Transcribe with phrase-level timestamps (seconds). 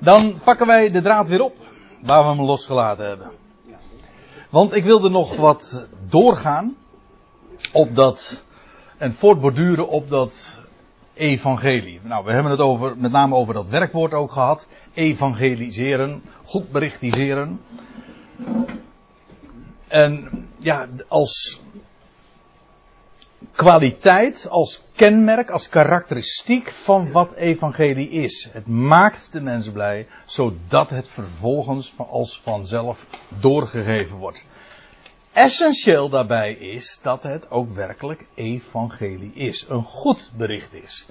[0.00, 1.56] Dan pakken wij de draad weer op
[2.02, 3.30] waar we hem losgelaten hebben.
[4.50, 6.76] Want ik wilde nog wat doorgaan
[7.72, 8.44] op dat
[8.96, 10.60] en voortborduren op dat
[11.14, 12.00] evangelie.
[12.02, 14.68] Nou, we hebben het over, met name over dat werkwoord ook gehad.
[14.94, 17.60] Evangeliseren, goed berichtiseren.
[19.88, 20.28] En
[20.58, 21.60] ja, als
[23.58, 28.48] kwaliteit, als kenmerk, als karakteristiek van wat evangelie is.
[28.52, 33.06] Het maakt de mensen blij, zodat het vervolgens als vanzelf
[33.40, 34.46] doorgegeven wordt.
[35.32, 39.66] Essentieel daarbij is dat het ook werkelijk evangelie is.
[39.68, 41.06] Een goed bericht is.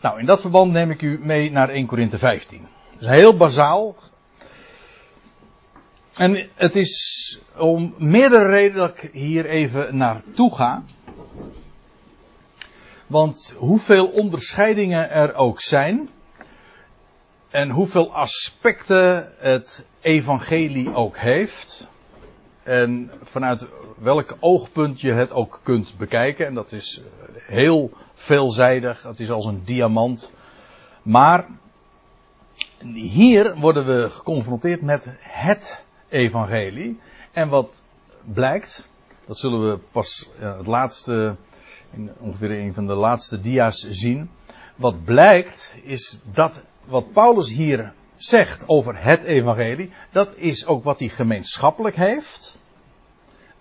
[0.00, 2.66] Nou, in dat verband neem ik u mee naar 1 Korinthe 15.
[2.92, 3.96] Dat is heel bazaal.
[6.14, 10.84] En het is om meerdere redenen dat ik hier even naartoe ga.
[13.06, 16.08] Want hoeveel onderscheidingen er ook zijn.
[17.50, 21.90] En hoeveel aspecten het evangelie ook heeft.
[22.62, 23.66] En vanuit
[23.98, 26.46] welk oogpunt je het ook kunt bekijken.
[26.46, 27.00] En dat is
[27.36, 29.02] heel veelzijdig.
[29.02, 30.32] Het is als een diamant.
[31.02, 31.46] Maar
[32.94, 37.00] hier worden we geconfronteerd met het evangelie.
[37.32, 37.82] En wat
[38.22, 38.88] blijkt,
[39.26, 41.36] dat zullen we pas het laatste
[41.96, 44.30] in ongeveer een van de laatste dia's zien.
[44.76, 50.98] Wat blijkt is dat wat Paulus hier zegt over het evangelie, dat is ook wat
[50.98, 52.62] hij gemeenschappelijk heeft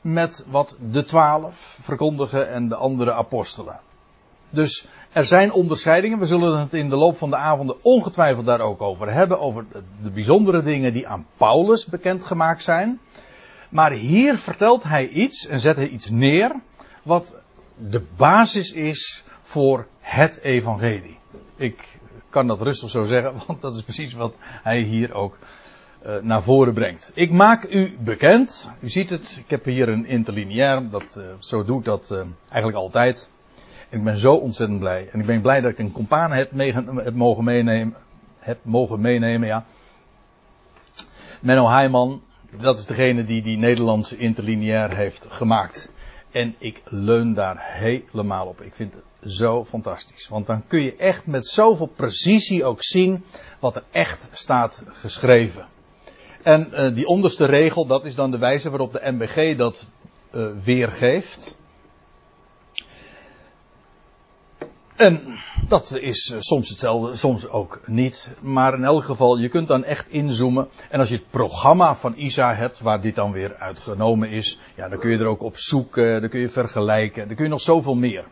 [0.01, 3.79] met wat de twaalf verkondigen en de andere apostelen.
[4.49, 6.19] Dus er zijn onderscheidingen.
[6.19, 9.39] We zullen het in de loop van de avonden ongetwijfeld daar ook over hebben.
[9.39, 9.65] Over
[10.01, 12.99] de bijzondere dingen die aan Paulus bekendgemaakt zijn.
[13.69, 16.55] Maar hier vertelt hij iets en zet hij iets neer.
[17.03, 17.42] Wat
[17.75, 21.17] de basis is voor het evangelie.
[21.55, 25.37] Ik kan dat rustig zo zeggen, want dat is precies wat hij hier ook
[26.05, 27.11] uh, naar voren brengt.
[27.13, 28.71] Ik maak u bekend.
[28.79, 30.89] U ziet het, ik heb hier een interlineair.
[30.89, 32.19] Dat, uh, zo doe ik dat uh,
[32.49, 33.29] eigenlijk altijd.
[33.89, 35.09] En ik ben zo ontzettend blij.
[35.11, 36.51] En ik ben blij dat ik een compaan heb,
[37.13, 37.95] mogen meenemen.
[38.61, 39.65] Mogen meenemen, ja.
[41.41, 42.21] Menno Heijman,
[42.61, 45.91] dat is degene die die Nederlandse interlineair heeft gemaakt.
[46.33, 48.61] En ik leun daar helemaal op.
[48.61, 50.27] Ik vind het zo fantastisch.
[50.27, 53.23] Want dan kun je echt met zoveel precisie ook zien
[53.59, 55.67] wat er echt staat geschreven.
[56.41, 59.87] En uh, die onderste regel, dat is dan de wijze waarop de MBG dat
[60.31, 61.57] uh, weergeeft.
[64.95, 68.33] En dat is uh, soms hetzelfde, soms ook niet.
[68.39, 70.67] Maar in elk geval, je kunt dan echt inzoomen.
[70.89, 74.89] En als je het programma van ISA hebt, waar dit dan weer uitgenomen is, ja,
[74.89, 77.61] dan kun je er ook op zoeken, dan kun je vergelijken, dan kun je nog
[77.61, 78.25] zoveel meer.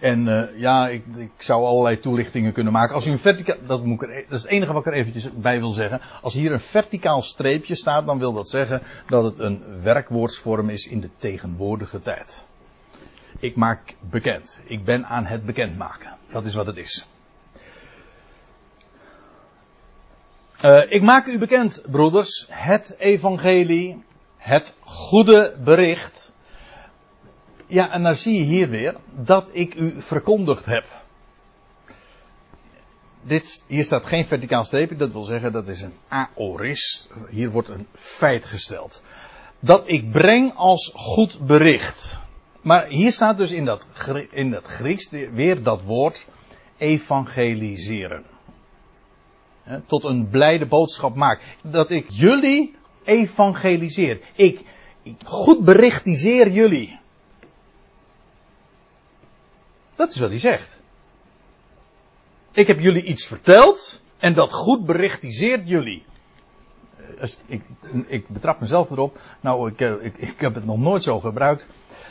[0.00, 2.94] En uh, ja, ik, ik, zou allerlei toelichtingen kunnen maken.
[2.94, 4.98] Als u een verticaal, dat, moet ik er, dat is het enige wat ik er
[4.98, 6.00] eventjes bij wil zeggen.
[6.22, 10.86] Als hier een verticaal streepje staat, dan wil dat zeggen dat het een werkwoordsvorm is
[10.86, 12.48] in de tegenwoordige tijd.
[13.40, 14.60] Ik maak bekend.
[14.64, 16.18] Ik ben aan het bekendmaken.
[16.30, 17.06] Dat is wat het is.
[20.64, 24.04] Uh, ik maak u bekend, broeders, het evangelie,
[24.36, 26.32] het goede bericht.
[27.66, 30.84] Ja, en dan zie je hier weer dat ik u verkondigd heb.
[33.22, 37.08] Dit, hier staat geen verticaal streepje, dat wil zeggen dat is een aoris.
[37.28, 39.02] Hier wordt een feit gesteld.
[39.60, 42.19] Dat ik breng als goed bericht.
[42.62, 43.86] Maar hier staat dus in dat,
[44.30, 46.26] in Grieks weer dat woord
[46.76, 48.24] evangeliseren.
[49.86, 51.56] Tot een blijde boodschap maak.
[51.62, 54.20] Dat ik jullie evangeliseer.
[54.34, 54.60] Ik,
[55.02, 56.98] ik goed berichtiseer jullie.
[59.94, 60.80] Dat is wat hij zegt.
[62.52, 66.04] Ik heb jullie iets verteld en dat goed berichtiseert jullie.
[67.46, 67.62] Ik,
[68.06, 69.18] ik betrap mezelf erop.
[69.40, 71.66] Nou, ik, ik, ik heb het nog nooit zo gebruikt.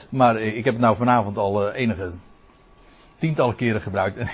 [0.10, 2.12] Maar ik heb het nou vanavond al enige
[3.18, 4.18] tientallen keren gebruikt.
[4.18, 4.30] En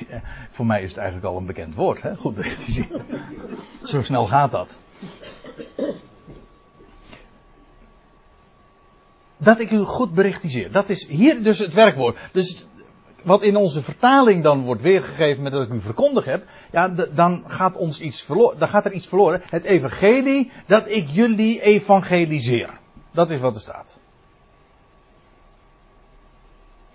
[0.50, 2.02] voor mij is het eigenlijk al een bekend woord.
[2.02, 2.16] Hè?
[2.16, 2.38] Goed.
[3.84, 4.78] Zo snel gaat dat.
[9.38, 10.72] Dat ik u goed berichtiseer.
[10.72, 12.18] Dat is hier dus het werkwoord.
[12.32, 12.68] Dus
[13.26, 17.44] wat in onze vertaling dan wordt weergegeven met dat ik u verkondig heb, ja, dan
[17.48, 19.42] gaat ons iets verloren, dan gaat er iets verloren.
[19.46, 22.80] Het evangelie, dat ik jullie evangeliseer.
[23.12, 23.98] Dat is wat er staat.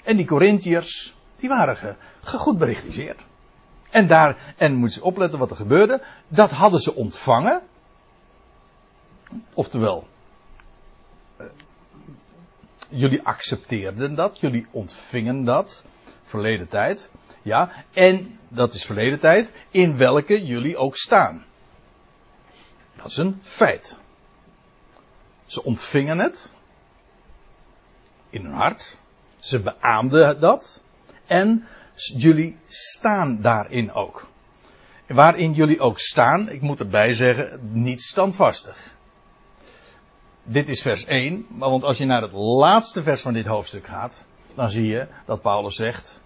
[0.02, 3.24] En die Corinthiërs, die waren goed berichtiseerd.
[3.90, 7.62] En daar, en moet je opletten wat er gebeurde, dat hadden ze ontvangen.
[9.54, 10.06] Oftewel,
[11.40, 11.46] uh,
[12.88, 15.84] jullie accepteerden dat, jullie ontvingen dat
[16.30, 17.10] verleden tijd.
[17.42, 21.44] Ja, en dat is verleden tijd, in welke jullie ook staan.
[22.96, 23.96] Dat is een feit.
[25.46, 26.50] Ze ontvingen het
[28.30, 28.96] in hun hart.
[29.38, 30.82] Ze beaamden dat.
[31.26, 34.28] En jullie staan daarin ook.
[35.06, 38.94] Waarin jullie ook staan, ik moet erbij zeggen, niet standvastig.
[40.42, 44.26] Dit is vers 1, want als je naar het laatste vers van dit hoofdstuk gaat,
[44.54, 46.19] dan zie je dat Paulus zegt,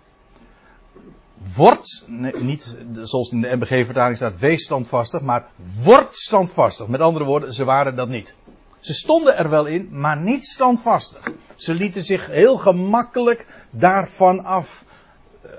[1.57, 2.05] word,
[2.41, 5.47] niet zoals in de MBG-vertaling staat, wees standvastig, maar
[5.83, 6.87] word standvastig.
[6.87, 8.35] Met andere woorden, ze waren dat niet.
[8.79, 11.33] Ze stonden er wel in, maar niet standvastig.
[11.55, 14.85] Ze lieten zich heel gemakkelijk daarvan af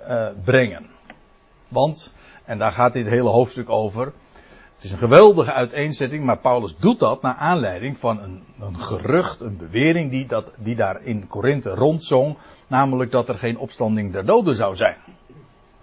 [0.08, 0.86] uh, brengen.
[1.68, 4.14] Want, en daar gaat dit hele hoofdstuk over.
[4.76, 9.40] Het is een geweldige uiteenzetting, maar Paulus doet dat naar aanleiding van een, een gerucht,
[9.40, 12.38] een bewering die, dat, die daar in Korinthe rondzong.
[12.68, 14.98] Namelijk dat er geen opstanding der doden zou zijn.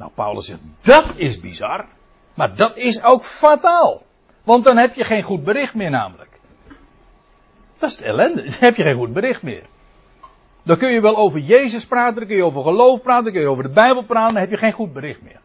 [0.02, 1.87] Nou, Paulus zegt, dat is bizar.
[2.34, 4.02] Maar dat is ook fataal.
[4.43, 6.31] Want dan heb je geen goed bericht meer namelijk.
[7.78, 8.43] Dat is het ellende.
[8.50, 9.66] Dan heb je geen goed bericht meer.
[10.62, 13.43] Dan kun je wel over Jezus praten, dan kun je over geloof praten, dan kun
[13.43, 15.40] je over de Bijbel praten, dan heb je geen goed bericht meer.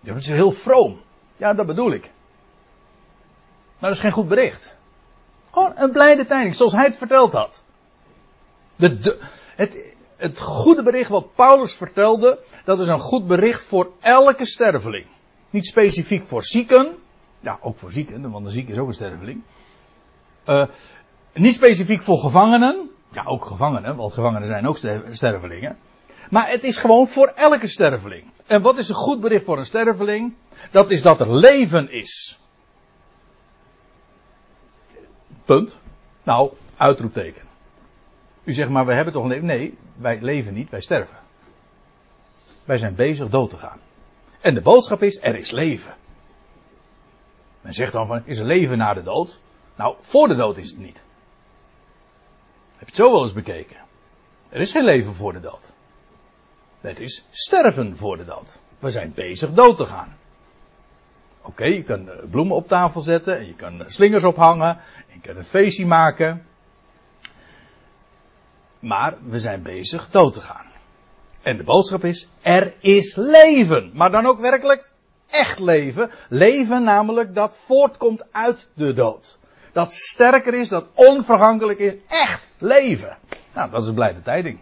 [0.00, 1.00] Ja, dat is heel vroom.
[1.36, 2.02] Ja, dat bedoel ik.
[3.78, 4.74] Maar dat is geen goed bericht.
[5.50, 7.64] Gewoon een blijde tijding, zoals hij het verteld had.
[8.76, 9.18] De,
[9.56, 9.93] het,
[10.24, 15.06] het goede bericht wat Paulus vertelde, dat is een goed bericht voor elke sterveling.
[15.50, 16.96] Niet specifiek voor zieken.
[17.40, 19.42] Ja, ook voor zieken, want een ziek is ook een sterveling.
[20.48, 20.64] Uh,
[21.34, 22.90] niet specifiek voor gevangenen.
[23.12, 24.78] Ja, ook gevangenen, want gevangenen zijn ook
[25.10, 25.76] stervelingen.
[26.30, 28.24] Maar het is gewoon voor elke sterveling.
[28.46, 30.34] En wat is een goed bericht voor een sterveling?
[30.70, 32.38] Dat is dat er leven is.
[35.44, 35.78] Punt.
[36.22, 37.53] Nou, uitroepteken.
[38.44, 39.46] U zegt maar, we hebben toch een leven?
[39.46, 41.16] Nee, wij leven niet, wij sterven.
[42.64, 43.78] Wij zijn bezig dood te gaan.
[44.40, 45.94] En de boodschap is, er is leven.
[47.60, 49.40] Men zegt dan van, is er leven na de dood?
[49.76, 51.02] Nou, voor de dood is het niet.
[52.70, 53.76] Heb je het zo wel eens bekeken?
[54.48, 55.72] Er is geen leven voor de dood.
[56.80, 58.58] Het is sterven voor de dood.
[58.78, 60.16] We zijn bezig dood te gaan.
[61.42, 64.68] Oké, je kan eh, bloemen op tafel zetten en je kan eh, slingers ophangen
[65.08, 66.46] en je kan een feestje maken.
[68.84, 70.66] Maar we zijn bezig dood te gaan.
[71.42, 73.90] En de boodschap is, er is leven.
[73.94, 74.88] Maar dan ook werkelijk
[75.26, 76.10] echt leven.
[76.28, 79.38] Leven namelijk dat voortkomt uit de dood.
[79.72, 81.94] Dat sterker is, dat onvergankelijk is.
[82.08, 83.16] Echt leven.
[83.54, 84.58] Nou, dat is een blijde tijding.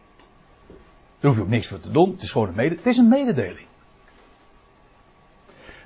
[1.19, 2.10] Daar hoef je ook niks voor te doen.
[2.10, 3.66] Het is gewoon een, mede, het is een mededeling.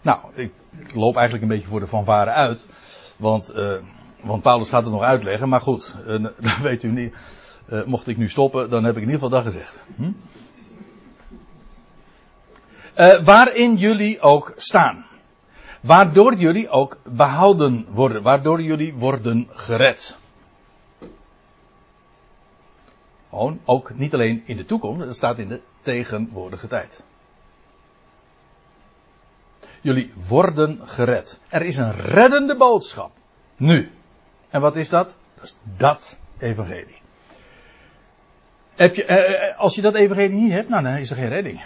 [0.03, 0.53] Nou, ik,
[0.95, 2.67] loop eigenlijk een beetje voor de fanfare uit.
[3.17, 3.77] Want, uh,
[4.23, 5.49] want Paulus gaat het nog uitleggen.
[5.49, 7.15] Maar goed, uh, dan weet u niet.
[7.69, 9.81] Uh, mocht ik nu stoppen, dan heb ik in ieder geval dat gezegd.
[9.97, 10.13] Hm?
[13.25, 15.07] waarin jullie ook staan.
[15.81, 18.23] Waardoor jullie ook behouden worden.
[18.23, 20.19] Waardoor jullie worden gered.
[23.29, 27.05] Gewoon, ook niet alleen in de toekomst, dat staat in de tegenwoordige tijd.
[29.81, 31.41] Jullie worden gered.
[31.49, 33.11] Er is een reddende boodschap.
[33.57, 33.91] Nu.
[34.51, 35.17] En wat is dat?
[35.35, 37.05] Dat is dat evangelie.
[38.77, 41.29] Heb je, eh, eh als je dat evangelie niet hebt, nou dan is er geen
[41.29, 41.65] redding.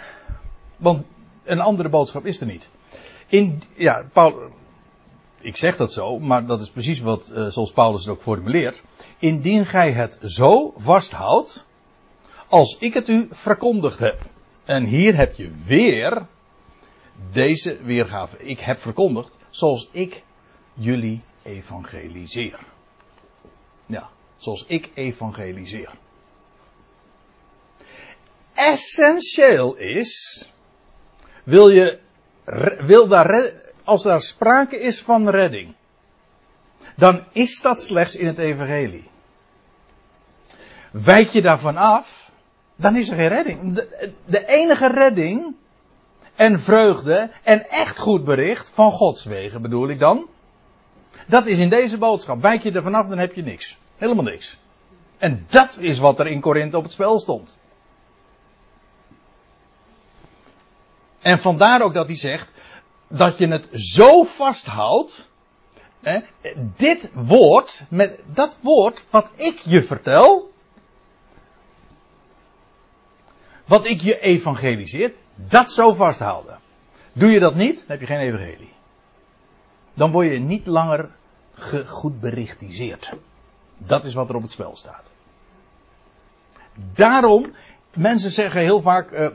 [0.77, 1.05] Want
[1.43, 2.69] een andere boodschap is er niet.
[3.27, 4.51] In, ja, Paul,
[5.39, 8.83] ik zeg dat zo, maar dat is precies wat, uh, zoals Paulus het ook formuleert.
[9.19, 11.67] Indien gij het zo vasthoudt,
[12.47, 14.19] als ik het u verkondigd heb.
[14.65, 16.25] En hier heb je weer
[17.31, 18.37] deze weergave.
[18.37, 20.23] Ik heb verkondigd zoals ik
[20.73, 22.59] jullie evangeliseer.
[23.85, 25.89] Ja, zoals ik evangeliseer.
[28.61, 30.43] Essentieel is,
[31.43, 31.99] wil je
[32.77, 33.53] wil daar,
[33.83, 35.75] als daar sprake is van redding,
[36.95, 39.09] dan is dat slechts in het evangelie.
[40.91, 42.31] Wijk je daarvan af,
[42.75, 43.87] dan is er geen redding.
[44.25, 45.55] De, enige redding
[46.35, 50.27] en vreugde en echt goed bericht van Gods wegen bedoel ik dan.
[51.27, 52.41] Dat is in deze boodschap.
[52.41, 53.77] Wijk je er vanaf, dan heb je niks.
[53.97, 54.57] Helemaal niks.
[55.17, 57.59] En dat is wat er in Korinthe op het spel stond.
[61.21, 62.51] En vandaar ook dat hij zegt
[63.07, 65.29] dat je het zo vasthoudt.
[65.99, 66.19] Hè,
[66.75, 70.51] dit woord, met dat woord wat ik je vertel.
[73.65, 76.59] Wat ik je evangeliseer, dat zo vasthouden.
[77.13, 78.73] Doe je dat niet, dan heb je geen evangelie.
[79.93, 81.09] Dan word je niet langer
[81.85, 83.11] goed berichtiseerd.
[83.77, 85.11] Dat is wat er op het spel staat.
[86.93, 87.53] Daarom
[87.95, 89.29] Mensen zeggen heel vaak, uh,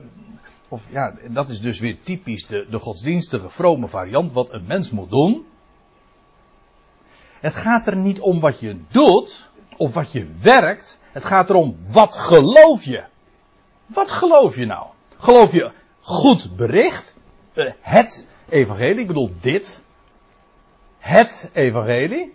[0.68, 4.90] of ja, dat is dus weer typisch de, de godsdienstige vrome variant, wat een mens
[4.90, 5.46] moet doen.
[7.40, 10.98] Het gaat er niet om wat je doet, of wat je werkt.
[11.12, 13.04] Het gaat erom, wat geloof je?
[13.86, 14.86] Wat geloof je nou?
[15.16, 15.70] Geloof je
[16.00, 17.14] goed bericht?
[17.54, 19.84] Uh, het evangelie, ik bedoel dit.
[20.98, 22.34] Het evangelie.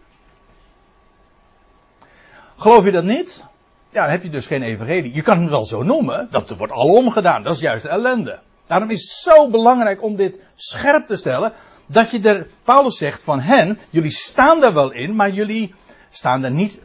[2.55, 3.45] Geloof je dat niet?
[3.91, 5.13] Ja, heb je dus geen evangelie.
[5.13, 7.43] Je kan het wel zo noemen, dat wordt al gedaan.
[7.43, 8.39] Dat is juist de ellende.
[8.67, 11.53] Daarom is het zo belangrijk om dit scherp te stellen,
[11.85, 15.73] dat je er, Paulus zegt van hen, jullie staan daar wel in, maar jullie
[16.09, 16.81] staan er niet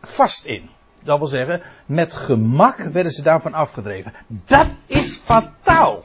[0.00, 0.70] vast in.
[1.02, 4.12] Dat wil zeggen, met gemak werden ze daarvan afgedreven.
[4.26, 6.04] Dat is fataal.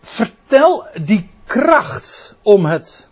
[0.00, 3.08] Vertel die kracht om het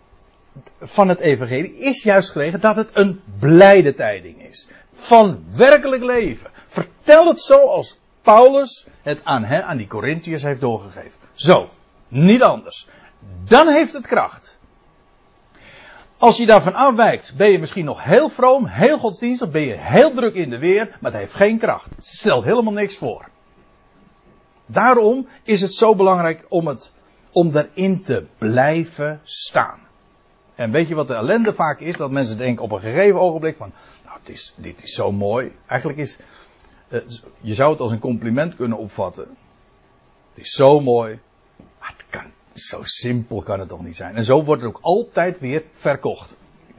[0.80, 4.68] van het evangelie is juist gelegen dat het een blijde tijding is.
[4.92, 6.50] Van werkelijk leven.
[6.66, 11.18] Vertel het zo als Paulus het aan, hen, aan die Corinthiërs heeft doorgegeven.
[11.32, 11.70] Zo,
[12.08, 12.86] niet anders.
[13.44, 14.58] Dan heeft het kracht.
[16.18, 20.12] Als je daarvan afwijkt, ben je misschien nog heel vroom, heel godsdienstig, ben je heel
[20.12, 21.90] druk in de weer, maar het heeft geen kracht.
[21.96, 23.28] Het stelt helemaal niks voor.
[24.66, 26.92] Daarom is het zo belangrijk om, het,
[27.32, 29.83] om erin te blijven staan.
[30.54, 31.96] En weet je wat de ellende vaak is?
[31.96, 33.72] Dat mensen denken op een gegeven ogenblik van,
[34.04, 35.52] nou, het is, dit is zo mooi.
[35.66, 36.18] Eigenlijk is,
[36.88, 37.00] uh,
[37.40, 39.36] je zou het als een compliment kunnen opvatten.
[40.34, 41.20] Het is zo mooi.
[41.78, 44.16] Maar het kan, zo simpel kan het toch niet zijn.
[44.16, 46.36] En zo wordt het ook altijd weer verkocht.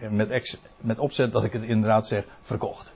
[0.10, 2.94] Met, ex, met opzet dat ik het inderdaad zeg, verkocht.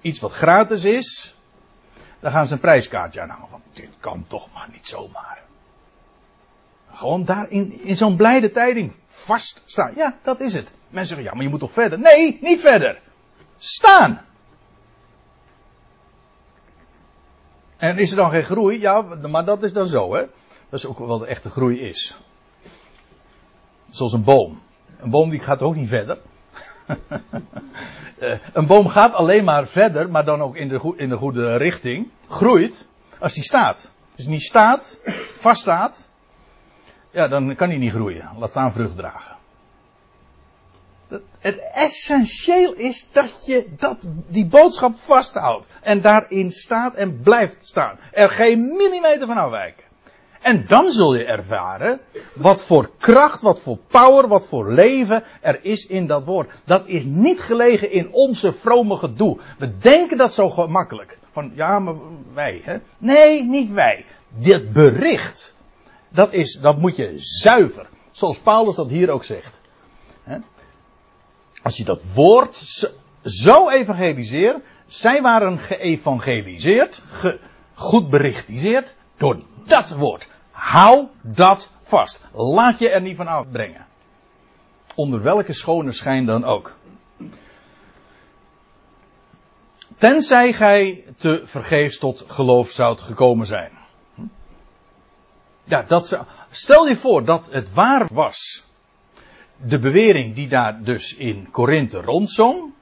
[0.00, 1.34] Iets wat gratis is,
[2.20, 3.48] daar gaan ze een prijskaartje aan hangen.
[3.48, 5.47] Van, dit kan toch maar niet zomaar.
[6.92, 9.92] Gewoon daar in, in zo'n blijde tijding vaststaan.
[9.96, 10.72] Ja, dat is het.
[10.88, 11.98] Mensen zeggen, ja, maar je moet toch verder?
[11.98, 13.00] Nee, niet verder.
[13.58, 14.24] Staan.
[17.76, 18.80] En is er dan geen groei?
[18.80, 20.20] Ja, maar dat is dan zo, hè.
[20.68, 22.16] Dat is ook wat de echte groei is.
[23.90, 24.62] Zoals een boom.
[24.98, 26.18] Een boom die gaat ook niet verder.
[28.18, 31.56] Eh, een boom gaat alleen maar verder, maar dan ook in de, in de goede
[31.56, 32.10] richting.
[32.28, 32.86] Groeit
[33.18, 33.92] als die staat.
[34.14, 35.00] Dus niet staat,
[35.34, 36.07] vaststaat,
[37.10, 38.30] ja, dan kan hij niet groeien.
[38.38, 39.36] Laat staan vrucht dragen.
[41.38, 43.96] Het essentieel is dat je dat,
[44.26, 45.66] die boodschap vasthoudt.
[45.82, 47.98] En daarin staat en blijft staan.
[48.12, 49.84] Er geen millimeter van afwijken.
[50.40, 52.00] En dan zul je ervaren
[52.34, 56.50] wat voor kracht, wat voor power, wat voor leven er is in dat woord.
[56.64, 59.38] Dat is niet gelegen in onze vrome gedoe.
[59.58, 61.18] We denken dat zo gemakkelijk.
[61.30, 61.94] Van ja, maar
[62.34, 62.60] wij.
[62.64, 62.76] Hè?
[62.98, 64.04] Nee, niet wij.
[64.28, 65.54] Dit bericht
[66.08, 67.86] dat, is, dat moet je zuiver.
[68.10, 69.60] Zoals Paulus dat hier ook zegt.
[71.62, 72.56] Als je dat woord
[73.24, 74.64] zo evangeliseert.
[74.86, 77.38] Zij waren geëvangeliseerd, ge,
[77.74, 80.28] goed berichtiseerd door dat woord.
[80.50, 82.24] Hou dat vast.
[82.32, 83.86] Laat je er niet van afbrengen.
[84.94, 86.76] Onder welke schone schijn dan ook.
[89.96, 93.77] Tenzij gij te vergeefs tot geloof zoudt gekomen zijn.
[95.68, 96.20] Ja, dat ze,
[96.50, 98.66] stel je voor dat het waar was.
[99.56, 102.72] De bewering die daar dus in Korinthe rondzong.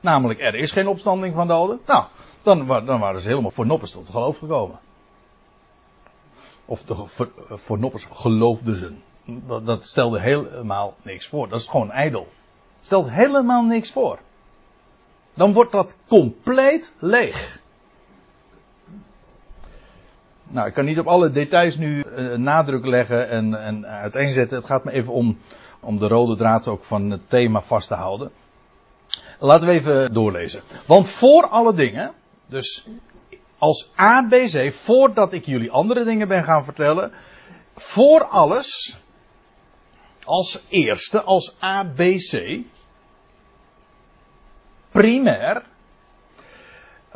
[0.00, 1.80] Namelijk, er is geen opstanding van de doden.
[1.86, 2.04] Nou,
[2.42, 4.78] dan, dan waren ze helemaal voor noppers tot geloof gekomen.
[6.64, 6.94] Of de
[7.48, 8.92] voor noppers geloofden ze.
[9.24, 11.48] Dat, dat stelde helemaal niks voor.
[11.48, 12.28] Dat is gewoon ijdel.
[12.80, 14.18] Stelt helemaal niks voor.
[15.34, 17.60] Dan wordt dat compleet leeg.
[20.48, 24.56] Nou, ik kan niet op alle details nu uh, nadruk leggen en, en uiteenzetten.
[24.56, 25.38] Het gaat me even om,
[25.80, 28.30] om de rode draad ook van het thema vast te houden.
[29.38, 30.62] Laten we even doorlezen.
[30.86, 32.12] Want voor alle dingen,
[32.46, 32.86] dus
[33.58, 37.12] als ABC, voordat ik jullie andere dingen ben gaan vertellen,
[37.74, 38.98] voor alles,
[40.24, 42.60] als eerste, als ABC,
[44.90, 45.64] primair,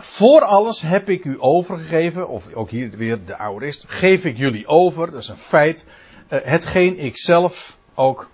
[0.02, 4.66] voor alles heb ik u overgegeven, of ook hier weer de aorist, geef ik jullie
[4.66, 5.87] over, dat is een feit,
[6.28, 8.30] uh, hetgeen ik zelf ook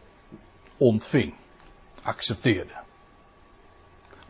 [0.77, 1.35] ontving,
[2.03, 2.85] accepteerde.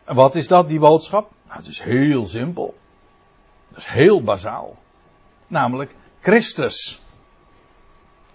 [0.04, 1.30] Wat is dat, die boodschap?
[1.44, 2.74] Nou, het is heel simpel.
[3.68, 4.78] Dat is heel bazaal.
[5.46, 7.00] Namelijk, Christus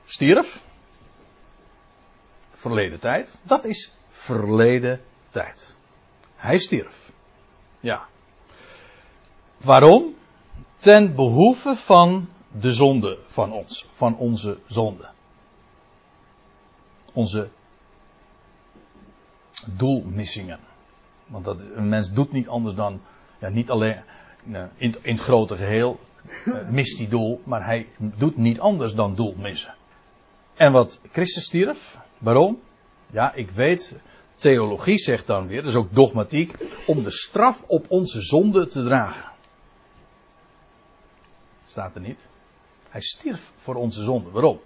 [0.05, 0.61] stierf.
[2.49, 3.39] Verleden tijd.
[3.43, 5.75] Dat is verleden tijd.
[6.35, 7.11] Hij stierf.
[7.79, 8.09] Ja.
[9.63, 10.15] Waarom?
[10.77, 15.09] Ten behoeve van de zonde van ons, van onze zonde.
[17.13, 17.49] Onze
[19.77, 20.59] doelmissingen.
[21.27, 23.01] Want dat, een mens doet niet anders dan
[23.39, 24.01] Ja, niet alleen
[24.77, 25.99] in, in het grote geheel
[26.45, 29.75] uh, mist hij doel, maar hij doet niet anders dan doel missen.
[30.55, 32.59] En wat Christus stierf, waarom?
[33.11, 33.99] Ja, ik weet,
[34.35, 38.83] theologie zegt dan weer, dat is ook dogmatiek, om de straf op onze zonde te
[38.83, 39.30] dragen.
[41.71, 42.27] Staat er niet.
[42.89, 44.29] Hij stierf voor onze zonde.
[44.29, 44.59] Waarom?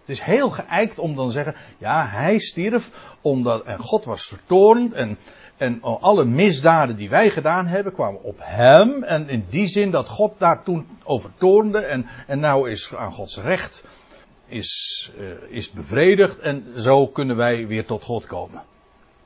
[0.00, 4.26] Het is heel geëikt om dan te zeggen, ja, hij stierf omdat, en God was
[4.26, 5.18] vertoornd en,
[5.56, 9.02] en alle misdaden die wij gedaan hebben kwamen op hem.
[9.02, 13.12] En in die zin dat God daar toen over toornde en, en nou is aan
[13.12, 13.84] Gods recht
[14.46, 18.62] is, uh, is bevredigd en zo kunnen wij weer tot God komen.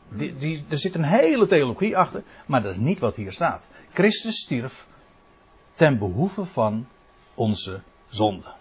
[0.09, 3.69] Die, die, er zit een hele theologie achter, maar dat is niet wat hier staat.
[3.93, 4.87] Christus stierf
[5.77, 6.87] ten behoeve van
[7.35, 8.53] onze zonde.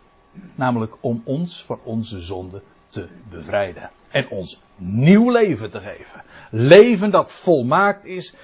[0.56, 3.92] Namelijk om ons van onze zonde te bevrijden.
[4.10, 6.24] En ons nieuw leven te geven.
[6.52, 8.36] Leven dat volmaakt is.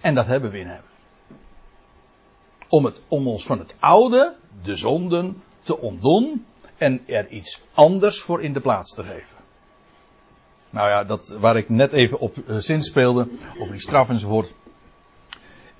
[0.00, 0.82] En dat hebben we in hem.
[2.68, 6.46] Om, het, om ons van het oude, de zonden, te ontdoen.
[6.76, 9.36] En er iets anders voor in de plaats te geven.
[10.70, 13.28] Nou ja, dat waar ik net even op uh, zin speelde.
[13.58, 14.54] Over die straf enzovoort.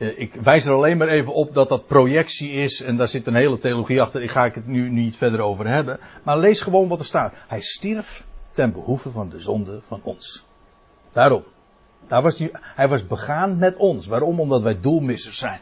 [0.02, 2.82] Uh, ik wijs er alleen maar even op dat dat projectie is.
[2.82, 4.22] En daar zit een hele theologie achter.
[4.22, 6.00] Ik ga ik het nu niet verder over hebben.
[6.22, 7.34] Maar lees gewoon wat er staat.
[7.48, 10.46] Hij stierf ten behoeve van de zonde van ons.
[11.12, 11.44] Daarom.
[12.06, 14.06] Daar was hij, hij was begaan met ons.
[14.06, 14.40] Waarom?
[14.40, 15.60] Omdat wij doelmissers zijn.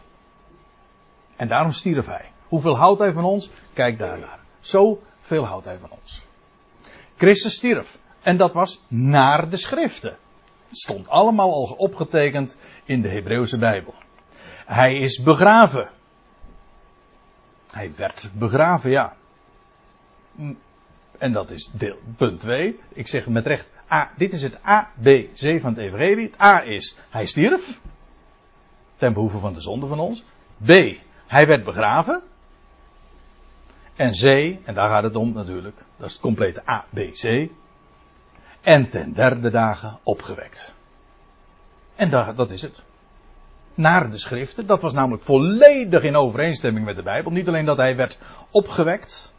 [1.37, 2.33] En daarom stierf hij.
[2.49, 3.51] Hoeveel houdt hij van ons?
[3.73, 4.39] Kijk daarnaar.
[4.61, 6.23] Zo veel houdt hij van ons.
[7.17, 7.99] Christus stierf.
[8.23, 10.17] En dat was naar de schriften.
[10.69, 13.95] Het stond allemaal al opgetekend in de Hebreeuwse Bijbel.
[14.71, 15.91] Hij is begraven.
[17.71, 19.17] Hij werd begraven, ja.
[21.19, 22.81] En dat is deel, punt 2.
[22.89, 26.27] Ik zeg met recht, A, dit is het ABC van het Evangelie.
[26.27, 27.81] Het A is, hij stierf.
[28.97, 30.25] Ten behoeve van de zonde van ons.
[30.65, 30.71] B,
[31.27, 32.23] hij werd begraven.
[33.97, 34.25] En C,
[34.67, 37.51] en daar gaat het om natuurlijk, dat is het complete ABC.
[38.61, 40.75] En ten derde dagen opgewekt.
[41.95, 42.89] En dat is het.
[43.81, 44.67] Naar de schriften.
[44.67, 47.31] Dat was namelijk volledig in overeenstemming met de Bijbel.
[47.31, 48.19] Niet alleen dat hij werd
[48.51, 49.35] opgewekt.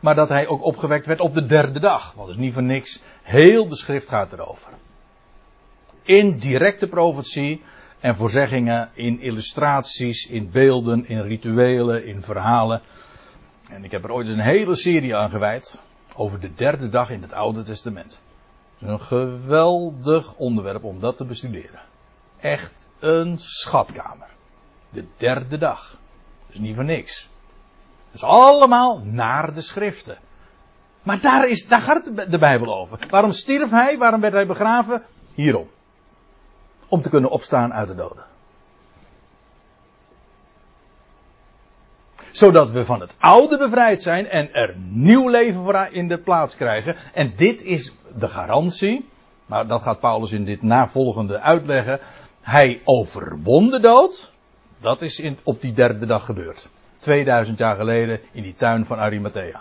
[0.00, 2.12] Maar dat hij ook opgewekt werd op de derde dag.
[2.12, 3.02] Want is niet voor niks.
[3.22, 4.72] Heel de schrift gaat erover.
[6.02, 7.62] In directe profetie
[8.00, 12.82] en voorzeggingen, in illustraties, in beelden, in rituelen, in verhalen.
[13.70, 15.80] En ik heb er ooit eens een hele serie aan gewijd
[16.14, 18.20] over de derde dag in het Oude Testament.
[18.80, 21.87] Een geweldig onderwerp om dat te bestuderen.
[22.40, 24.28] Echt een schatkamer.
[24.90, 25.96] De derde dag.
[26.46, 27.28] Dus niet voor niks.
[28.10, 30.18] Dus allemaal naar de schriften.
[31.02, 32.98] Maar daar, is, daar gaat de Bijbel over.
[33.10, 33.98] Waarom stierf hij?
[33.98, 35.02] Waarom werd hij begraven?
[35.34, 35.68] Hierom.
[36.88, 38.24] Om te kunnen opstaan uit de doden.
[42.30, 46.96] Zodat we van het oude bevrijd zijn en er nieuw leven in de plaats krijgen.
[47.14, 49.08] En dit is de garantie.
[49.46, 52.00] Maar dat gaat Paulus in dit navolgende uitleggen.
[52.48, 54.32] Hij overwon de dood.
[54.80, 56.68] Dat is in, op die derde dag gebeurd.
[56.98, 59.60] 2000 jaar geleden in die tuin van Arimathea.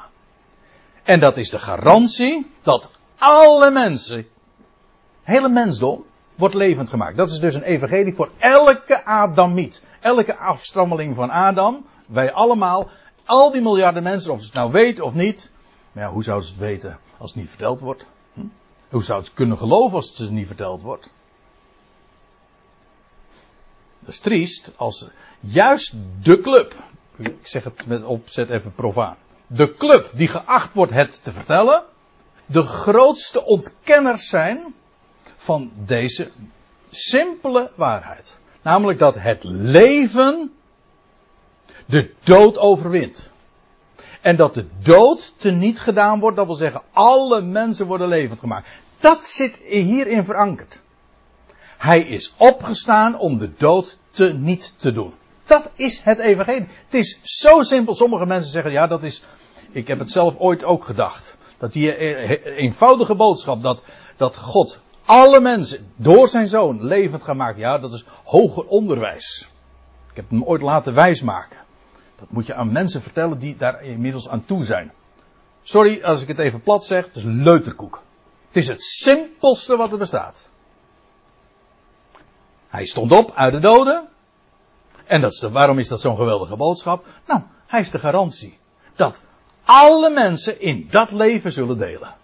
[1.03, 4.27] En dat is de garantie dat alle mensen,
[5.23, 7.17] hele mensdom, wordt levend gemaakt.
[7.17, 9.83] Dat is dus een evangelie voor elke Adamiet.
[9.99, 11.85] Elke afstammeling van Adam.
[12.05, 12.89] Wij allemaal,
[13.25, 15.51] al die miljarden mensen, of ze het nou weten of niet.
[15.91, 18.07] Maar ja, hoe zouden ze het weten als het niet verteld wordt?
[18.33, 18.39] Hm?
[18.89, 21.09] Hoe zouden ze het kunnen geloven als het niet verteld wordt?
[24.07, 25.07] Dat is triest als
[25.39, 26.73] juist de club,
[27.17, 29.15] ik zeg het met opzet even profaan,
[29.47, 31.83] de club die geacht wordt het te vertellen,
[32.45, 34.73] de grootste ontkenners zijn
[35.35, 36.31] van deze
[36.89, 38.37] simpele waarheid.
[38.61, 40.53] Namelijk dat het leven
[41.85, 43.29] de dood overwint.
[44.21, 48.67] En dat de dood teniet gedaan wordt, dat wil zeggen alle mensen worden levend gemaakt.
[48.99, 50.79] Dat zit hierin verankerd.
[51.87, 55.13] Hij is opgestaan om de dood te niet te doen.
[55.45, 56.67] Dat is het evangelie.
[56.85, 57.93] Het is zo simpel.
[57.93, 59.23] Sommige mensen zeggen, ja dat is,
[59.71, 61.35] ik heb het zelf ooit ook gedacht.
[61.57, 61.95] Dat die
[62.55, 63.83] eenvoudige boodschap, dat,
[64.17, 67.59] dat God alle mensen door zijn zoon levend gaat maken.
[67.59, 69.49] Ja, dat is hoger onderwijs.
[70.09, 71.59] Ik heb hem ooit laten wijsmaken.
[72.19, 74.91] Dat moet je aan mensen vertellen die daar inmiddels aan toe zijn.
[75.63, 78.01] Sorry als ik het even plat zeg, het is leuterkoek.
[78.47, 80.49] Het is het simpelste wat er bestaat.
[82.67, 84.07] Hij stond op uit de doden.
[85.05, 87.05] En dat is waarom is dat zo'n geweldige boodschap?
[87.27, 88.57] Nou, hij is de garantie
[88.95, 89.21] dat
[89.63, 92.15] alle mensen in dat leven zullen delen.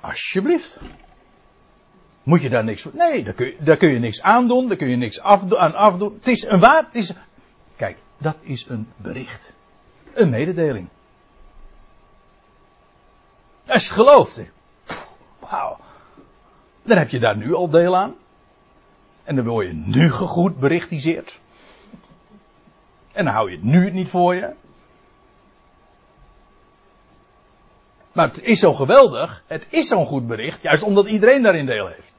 [0.00, 0.78] Alsjeblieft.
[2.22, 2.92] Moet je daar niks voor?
[2.94, 5.74] Nee, daar kun je, daar kun je niks aan doen, daar kun je niks aan
[5.74, 6.14] afdoen.
[6.14, 7.12] Het is een waar, het is.
[7.76, 9.52] Kijk, dat is een bericht.
[10.14, 10.88] Een mededeling.
[13.66, 14.40] Als je het gelooft.
[15.38, 15.78] Wauw.
[16.82, 18.14] Dan heb je daar nu al deel aan.
[19.24, 21.38] En dan word je nu gegoed berichtiseerd.
[23.12, 24.52] En dan hou je het nu niet voor je.
[28.12, 29.42] Maar het is zo geweldig.
[29.46, 30.62] Het is zo'n goed bericht.
[30.62, 32.18] Juist omdat iedereen daarin deel heeft.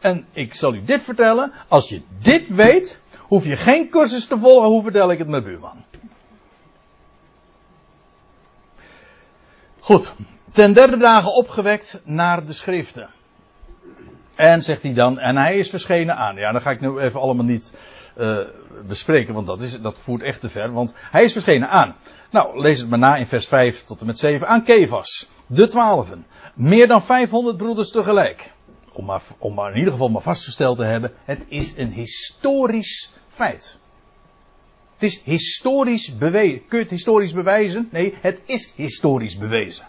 [0.00, 1.52] En ik zal u dit vertellen.
[1.68, 3.00] Als je dit weet.
[3.18, 4.68] Hoef je geen cursus te volgen.
[4.68, 5.84] Hoe vertel ik het met buurman?
[9.78, 10.12] Goed.
[10.52, 13.10] Ten derde dagen opgewekt naar de schriften.
[14.36, 16.36] En zegt hij dan, en hij is verschenen aan.
[16.36, 17.72] Ja, dan ga ik nu even allemaal niet
[18.16, 18.38] uh,
[18.86, 20.72] bespreken, want dat, is, dat voert echt te ver.
[20.72, 21.96] Want hij is verschenen aan.
[22.30, 24.48] Nou, lees het maar na in vers 5 tot en met 7.
[24.48, 26.26] Aan Kevas, de twaalfen.
[26.54, 28.52] Meer dan 500 broeders tegelijk.
[28.92, 33.12] Om maar, om maar in ieder geval maar vastgesteld te hebben, het is een historisch
[33.28, 33.78] feit.
[34.92, 36.66] Het is historisch bewezen.
[36.66, 37.88] Kun je het historisch bewijzen?
[37.92, 39.86] Nee, het is historisch bewezen.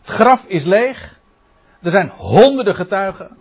[0.00, 1.20] Het graf is leeg.
[1.82, 3.36] Er zijn honderden getuigen.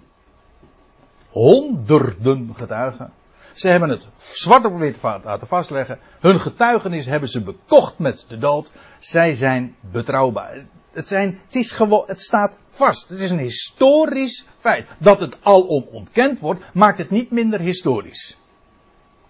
[1.32, 3.14] Honderden getuigen.
[3.54, 6.00] Ze hebben het zwart op wit laten vastleggen.
[6.20, 8.72] Hun getuigenis hebben ze bekocht met de dood.
[9.00, 10.66] Zij zijn betrouwbaar.
[10.92, 13.10] Het, zijn, het, is gewoon, het staat vast.
[13.10, 14.88] Het is een historisch feit.
[15.00, 18.38] Dat het alom ontkend wordt, maakt het niet minder historisch.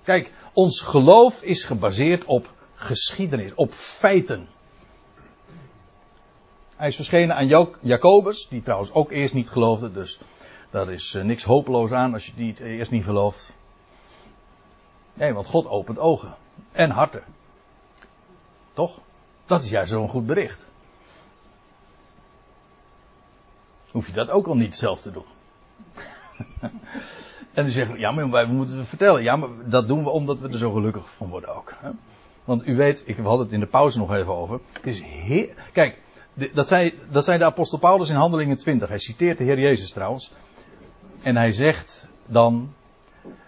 [0.04, 4.48] Kijk, ons geloof is gebaseerd op geschiedenis, op feiten.
[6.76, 10.20] Hij is verschenen aan Jacobus, die trouwens ook eerst niet geloofde, dus
[10.72, 13.56] daar is eh, niks hopeloos aan als je die eerst niet gelooft.
[15.14, 16.36] Nee, want God opent ogen
[16.72, 17.24] en harten.
[18.74, 19.00] Toch?
[19.46, 20.72] Dat is juist zo'n goed bericht.
[23.92, 25.26] Hoef je dat ook al niet zelf te doen.
[27.54, 29.24] en dan zeggen ja, maar wij moeten het vertellen.
[29.24, 31.74] Ja, maar dat doen we omdat we er zo gelukkig van worden ook.
[31.78, 31.90] Hè?
[32.44, 34.60] Want u weet, ik had het in de pauze nog even over.
[34.72, 35.48] Het is heel.
[35.74, 36.02] Kijk,
[36.54, 38.90] dat, zei, dat zei de apostel Paulus in Handelingen 20.
[38.90, 40.32] Hij citeert de Heer Jezus trouwens.
[41.22, 42.74] En hij zegt dan: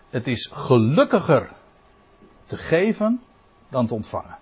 [0.09, 1.51] Het is gelukkiger
[2.45, 3.21] te geven
[3.69, 4.37] dan te ontvangen.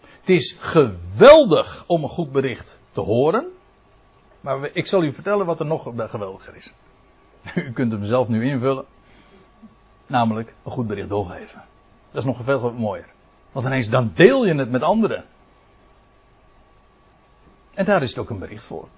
[0.00, 3.52] Het is geweldig om een goed bericht te horen.
[4.40, 6.72] Maar ik zal u vertellen wat er nog geweldiger is.
[7.54, 8.84] U kunt hem zelf nu invullen.
[10.06, 11.64] Namelijk een goed bericht doorgeven.
[12.10, 13.08] Dat is nog veel mooier.
[13.52, 15.24] Want ineens dan deel je het met anderen.
[17.74, 18.88] En daar is het ook een bericht voor.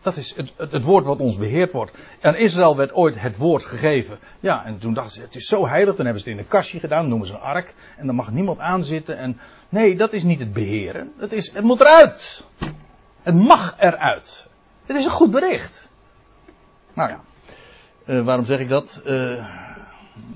[0.00, 1.92] Dat is het, het, woord wat ons beheerd wordt.
[2.20, 4.18] En Israël werd ooit het woord gegeven.
[4.40, 5.96] Ja, en toen dachten ze, het is zo heilig.
[5.96, 7.74] Dan hebben ze het in een kastje gedaan, noemen ze een ark.
[7.96, 9.16] En dan mag niemand aanzitten.
[9.16, 11.12] En nee, dat is niet het beheren.
[11.16, 12.44] Het, is, het moet eruit.
[13.22, 14.46] Het mag eruit.
[14.86, 15.90] Het is een goed bericht.
[16.94, 17.20] Nou ja,
[18.04, 19.02] uh, waarom zeg ik dat?
[19.04, 19.46] Uh,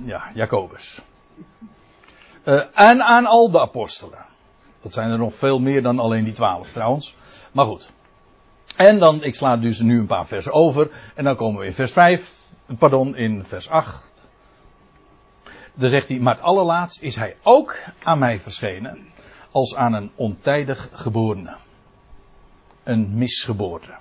[0.05, 1.01] ja, Jacobus.
[2.45, 4.25] Uh, en aan al de apostelen.
[4.79, 7.17] Dat zijn er nog veel meer dan alleen die twaalf trouwens.
[7.53, 7.93] Maar goed.
[8.77, 10.91] En dan, ik sla dus nu een paar versen over.
[11.15, 12.45] En dan komen we in vers 5,
[12.79, 14.23] pardon, in vers 8.
[15.75, 19.13] Dan zegt hij, maar het allerlaatst is hij ook aan mij verschenen.
[19.51, 21.57] Als aan een ontijdig geborene.
[22.83, 23.95] Een misgeboorte.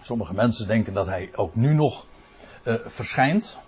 [0.00, 2.06] Sommige mensen denken dat hij ook nu nog
[2.64, 3.60] uh, verschijnt.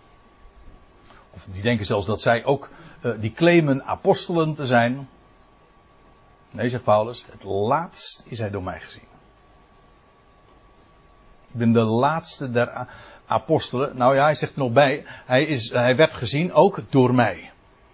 [1.30, 2.70] Of die denken zelfs dat zij ook,
[3.02, 5.08] uh, die claimen apostelen te zijn.
[6.52, 9.10] Nee, zegt Paulus, het laatst is hij door mij gezien.
[11.52, 12.88] Ik ben de laatste der
[13.26, 13.96] apostelen.
[13.96, 17.36] Nou ja, hij zegt er nog bij, hij, is, hij werd gezien ook door mij.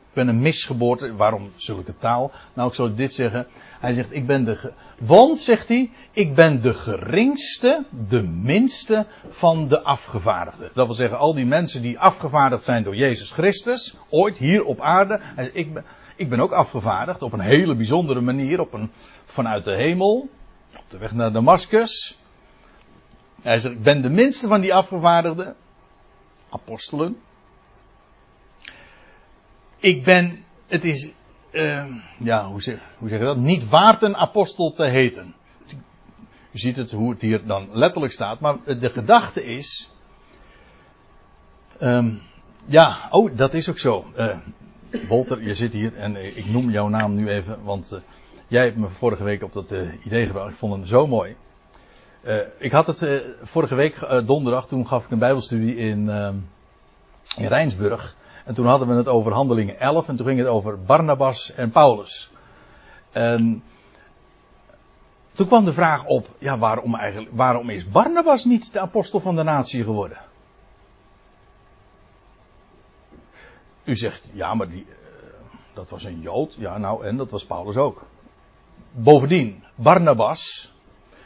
[0.08, 1.14] Ik ben een misgeboorte.
[1.14, 2.32] Waarom zulke taal?
[2.54, 3.46] Nou, ik zou dit zeggen.
[3.80, 4.72] Hij zegt, ik ben de.
[4.98, 10.70] Want, zegt hij, ik ben de geringste, de minste van de afgevaardigden.
[10.74, 14.80] Dat wil zeggen, al die mensen die afgevaardigd zijn door Jezus Christus, ooit hier op
[14.80, 15.20] aarde.
[15.52, 15.84] Ik ben,
[16.18, 18.90] ik ben ook afgevaardigd op een hele bijzondere manier, op een,
[19.24, 20.28] vanuit de hemel,
[20.76, 22.18] op de weg naar Damascus.
[23.42, 25.56] Hij zegt, ik ben de minste van die afgevaardigden,
[26.50, 27.16] apostelen.
[29.76, 31.08] Ik ben, het is,
[31.50, 31.84] uh,
[32.18, 33.36] ja, hoe zeg, hoe zeg je dat?
[33.36, 35.34] Niet waard een apostel te heten.
[36.52, 39.90] U ziet het, hoe het hier dan letterlijk staat, maar de gedachte is,
[41.80, 42.20] um,
[42.64, 44.12] ja, oh, dat is ook zo.
[44.16, 44.36] Uh,
[45.08, 48.00] Walter, je zit hier en ik noem jouw naam nu even, want uh,
[48.46, 50.50] jij hebt me vorige week op dat uh, idee gebracht.
[50.50, 51.36] Ik vond hem zo mooi.
[52.58, 56.08] Ik had het vorige week donderdag, toen gaf ik een bijbelstudie in,
[57.36, 58.16] in Rijnsburg.
[58.44, 61.70] En toen hadden we het over handelingen 11 en toen ging het over Barnabas en
[61.70, 62.30] Paulus.
[63.12, 63.62] En
[65.38, 69.36] Toen kwam de vraag op, ja, waarom, eigenlijk, waarom is Barnabas niet de apostel van
[69.36, 70.18] de natie geworden?
[73.88, 74.94] U zegt, ja, maar die, uh,
[75.74, 76.54] dat was een Jood.
[76.58, 78.06] Ja, nou, en dat was Paulus ook.
[78.90, 80.72] Bovendien, Barnabas,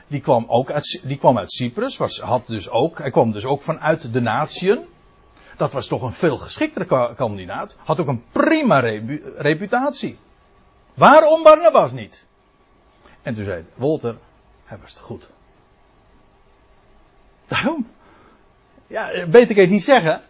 [0.06, 3.44] die kwam ook uit, die kwam uit Cyprus, was, had dus ook, hij kwam dus
[3.44, 4.86] ook vanuit de natieën.
[5.56, 7.76] Dat was toch een veel geschiktere kandidaat.
[7.84, 8.78] Had ook een prima
[9.36, 10.18] reputatie.
[10.94, 12.26] Waarom Barnabas niet?
[13.22, 14.18] En toen zei Walter,
[14.64, 15.28] hij was te goed.
[17.46, 17.90] Daarom.
[18.86, 20.22] Ja, beter kan je het niet zeggen.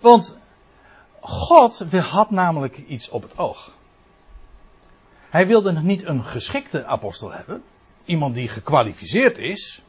[0.00, 0.40] Want
[1.22, 3.76] God had namelijk iets op het oog.
[5.30, 7.62] Hij wilde nog niet een geschikte apostel hebben.
[8.04, 9.82] Iemand die gekwalificeerd is.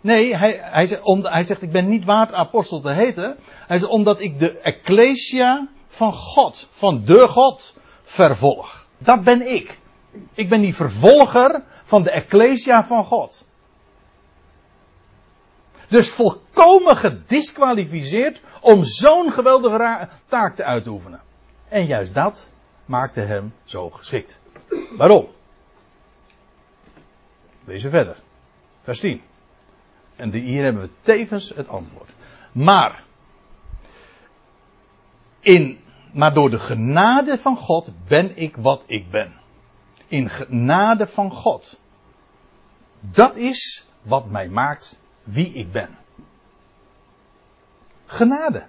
[0.00, 3.36] Nee, hij, hij, zegt, om, hij zegt, ik ben niet waard apostel te heten.
[3.66, 8.86] Hij zegt, omdat ik de ecclesia van God, van de God, vervolg.
[8.98, 9.78] Dat ben ik.
[10.34, 13.46] Ik ben die vervolger van de ecclesia van God.
[15.92, 21.20] Dus volkomen gedisqualificeerd om zo'n geweldige taak te uitoefenen.
[21.68, 22.48] En juist dat
[22.84, 24.40] maakte hem zo geschikt.
[24.96, 25.28] Waarom?
[27.64, 28.16] Lees verder.
[28.80, 29.22] Vers 10.
[30.16, 32.14] En hier hebben we tevens het antwoord.
[32.52, 33.04] Maar,
[35.40, 35.80] in,
[36.12, 39.32] maar door de genade van God ben ik wat ik ben.
[40.06, 41.78] In genade van God.
[43.00, 45.88] Dat is wat mij maakt wie ik ben.
[48.06, 48.66] Genade.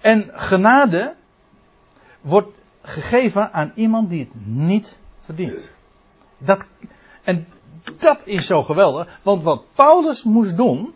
[0.00, 1.14] En genade
[2.20, 5.72] wordt gegeven aan iemand die het niet verdient.
[6.38, 6.66] Dat,
[7.22, 7.46] en
[7.96, 10.94] dat is zo geweldig, want wat Paulus moest doen,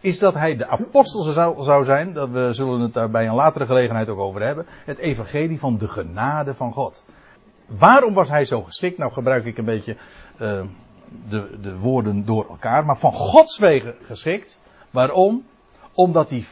[0.00, 3.34] is dat hij de apostel zou, zou zijn, dat we zullen het daar bij een
[3.34, 7.04] latere gelegenheid ook over hebben, het evangelie van de genade van God.
[7.66, 8.98] Waarom was hij zo geschikt?
[8.98, 9.96] Nou gebruik ik een beetje
[10.40, 10.62] uh,
[11.28, 14.58] de, de woorden door elkaar, maar van Gods wegen geschikt.
[14.90, 15.46] Waarom?
[15.94, 16.44] Omdat hij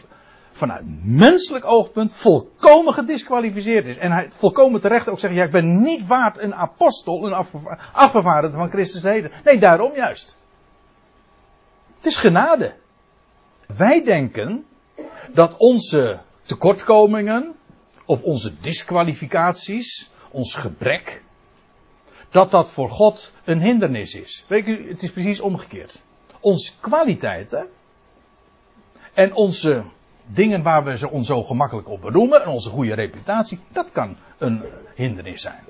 [0.53, 3.97] vanuit menselijk oogpunt volkomen gedisqualificeerd is.
[3.97, 7.47] En hij volkomen terecht ook zegt, ja ik ben niet waard een apostel, een
[7.93, 9.31] afgevaardigde van Christus heden.
[9.45, 10.39] Nee, daarom juist.
[11.97, 12.75] Het is genade.
[13.67, 14.67] Wij denken
[15.33, 17.55] dat onze tekortkomingen
[18.05, 21.23] of onze disqualificaties, ons gebrek,
[22.35, 24.45] dat dat voor God een hindernis is.
[24.47, 26.01] Weet u, het is precies omgekeerd.
[26.41, 27.69] Onze kwaliteiten
[29.13, 29.83] en onze
[30.27, 34.63] dingen waar we ons zo gemakkelijk op beroemen en onze goede reputatie, dat kan een
[34.95, 35.65] hindernis zijn.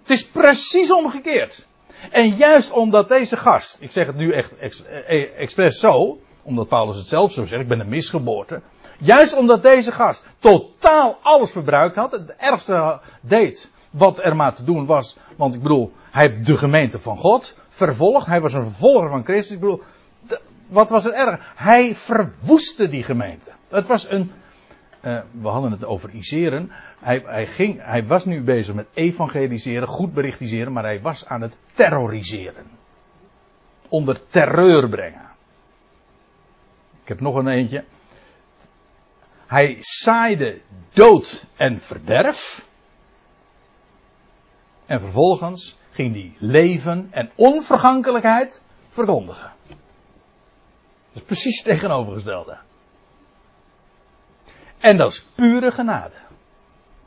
[0.00, 1.66] Het is precies omgekeerd.
[2.10, 6.96] En juist omdat deze gast, ik zeg het nu echt eh, expres zo, omdat Paulus
[6.96, 8.62] het zelf zo zegt, ik ben een misgeboorte.
[8.98, 14.64] Juist omdat deze gast totaal alles verbruikt had, het ergste deed wat er maar te
[14.64, 15.16] doen was.
[15.36, 18.26] Want ik bedoel, hij heeft de gemeente van God vervolgd.
[18.26, 19.54] Hij was een vervolger van Christus.
[19.54, 19.82] Ik bedoel,
[20.66, 21.52] wat was er erg?
[21.56, 23.50] Hij verwoestte die gemeente.
[23.68, 24.32] Het was een.
[25.04, 26.72] Uh, we hadden het over iseren.
[26.98, 31.40] Hij, hij, ging, hij was nu bezig met evangeliseren, goed berichtiseren, maar hij was aan
[31.40, 32.64] het terroriseren.
[33.88, 35.28] Onder terreur brengen.
[37.02, 37.84] Ik heb nog een eentje.
[39.46, 40.60] Hij zaaide
[40.92, 42.68] dood en verderf.
[44.90, 49.52] En vervolgens ging hij leven en onvergankelijkheid verkondigen.
[49.66, 49.76] Dat
[51.12, 52.58] is precies het tegenovergestelde.
[54.78, 56.14] En dat is pure genade.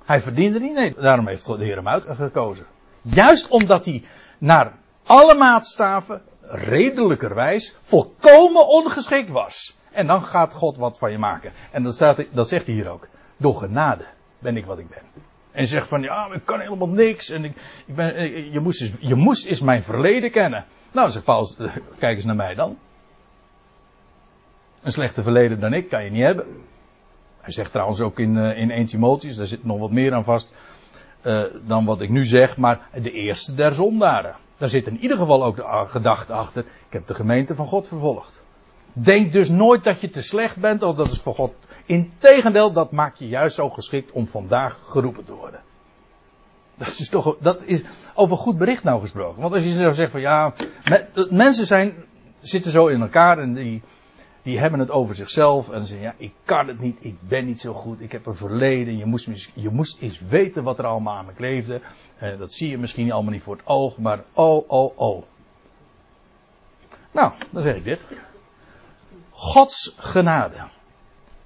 [0.04, 2.66] Hij verdiende niet, nee, daarom heeft de Heer hem uitgekozen.
[3.02, 4.04] Juist omdat hij
[4.38, 9.78] naar alle maatstaven redelijkerwijs volkomen ongeschikt was.
[9.92, 11.52] En dan gaat God wat van je maken.
[11.72, 13.08] En dat, staat, dat zegt hij hier ook.
[13.38, 14.06] Door genade
[14.40, 15.33] ben ik wat ik ben.
[15.54, 17.30] En zegt van ja, ik kan helemaal niks.
[17.30, 20.66] En ik, ik ben, je, moest eens, je moest eens mijn verleden kennen.
[20.92, 21.58] Nou, zegt Paulus,
[22.00, 22.78] kijk eens naar mij dan.
[24.82, 26.46] Een slechter verleden dan ik kan je niet hebben.
[27.42, 30.24] Hij zegt trouwens ook in, uh, in 1 Timotheus, daar zit nog wat meer aan
[30.24, 30.54] vast
[31.66, 34.36] dan wat ik nu zeg, maar de eerste der zondaren.
[34.58, 37.88] Daar zit in ieder geval ook de gedachte achter, ik heb de gemeente van God
[37.88, 38.42] vervolgd.
[38.94, 41.54] Denk dus nooit dat je te slecht bent of dat is voor God.
[41.86, 45.62] Integendeel, dat maakt je juist zo geschikt om vandaag geroepen te worden.
[46.78, 47.82] Dat is toch, dat is
[48.14, 49.42] over goed bericht nou gesproken.
[49.42, 50.54] Want als je zou zeggen van ja,
[51.30, 51.94] mensen zijn,
[52.40, 53.82] zitten zo in elkaar en die,
[54.42, 57.60] die hebben het over zichzelf en zeggen ja, ik kan het niet, ik ben niet
[57.60, 61.18] zo goed, ik heb een verleden, je moest, je moest eens weten wat er allemaal
[61.18, 61.82] aan me kleefde.
[62.18, 65.24] Eh, dat zie je misschien allemaal niet voor het oog, maar oh, oh, oh.
[67.12, 68.06] Nou, dan zeg ik dit.
[69.30, 70.58] Gods genade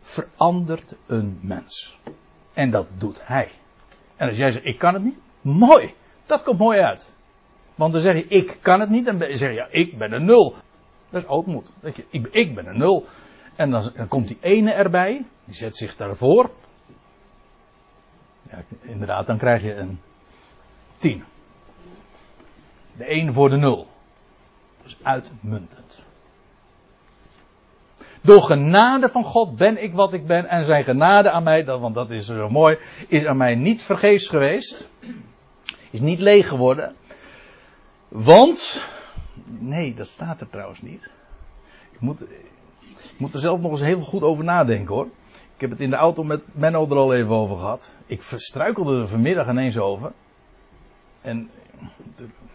[0.07, 1.99] verandert een mens.
[2.53, 3.51] En dat doet hij.
[4.15, 5.93] En als jij zegt, ik kan het niet, Mooi.
[6.25, 7.11] Dat komt mooi uit.
[7.75, 9.05] Want dan zeg je, ik kan het niet.
[9.05, 10.55] Dan zeg je, ja, ik ben een nul.
[11.09, 11.73] Dat is ootmoed.
[11.81, 13.05] Je, ik, ik ben een nul.
[13.55, 15.25] En dan, komt die ene erbij.
[15.45, 16.49] Die zet zich daarvoor.
[18.49, 19.99] Ja, inderdaad, dan krijg je een
[20.97, 21.23] 10.
[22.95, 23.87] De 1 voor de 0.
[24.83, 26.05] Dus uitmuntend.
[28.21, 31.95] Door genade van God ben ik wat ik ben en zijn genade aan mij, want
[31.95, 32.77] dat is zo mooi,
[33.08, 34.89] is aan mij niet vergeefs geweest.
[35.89, 36.95] Is niet leeg geworden.
[38.08, 38.86] Want,
[39.45, 41.10] nee, dat staat er trouwens niet.
[41.91, 42.21] Ik moet,
[42.88, 45.08] ik moet er zelf nog eens heel goed over nadenken hoor.
[45.56, 47.95] Ik heb het in de auto met Menno er al even over gehad.
[48.06, 50.12] Ik struikelde er vanmiddag ineens over.
[51.21, 51.49] En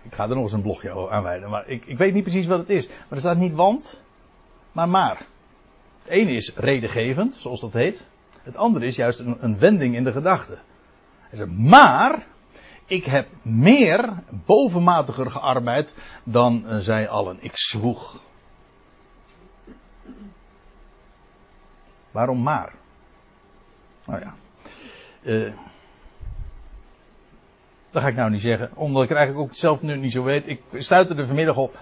[0.03, 1.51] ik ga er nog eens een blogje aan wijden.
[1.51, 2.89] Maar ik, ik weet niet precies wat het is.
[2.89, 4.01] Maar er staat niet want,
[4.73, 5.27] maar maar.
[6.03, 8.07] Het ene is redengevend, zoals dat heet.
[8.43, 10.59] Het andere is juist een, een wending in de gedachte.
[11.19, 12.27] Hij zegt, maar
[12.87, 17.37] ik heb meer bovenmatiger gearbeid dan uh, zij allen.
[17.41, 18.23] Ik zwoeg.
[22.11, 22.75] Waarom maar?
[24.05, 24.35] Nou ja.
[25.23, 25.53] Uh,
[27.91, 28.71] dat ga ik nou niet zeggen.
[28.75, 30.49] Omdat ik eigenlijk ook zelf nu niet zo weet.
[30.49, 31.79] Ik stuitte er vanmiddag op.